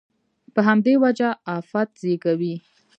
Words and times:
په 0.53 0.59
همدې 0.67 0.93
وجه 1.03 1.29
افت 1.57 1.89
زېږوي. 2.01 2.55